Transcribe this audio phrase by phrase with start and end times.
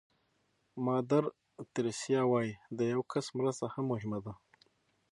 [0.85, 1.23] مادر
[1.73, 4.33] تریسیا وایي د یو کس مرسته هم مهمه ده.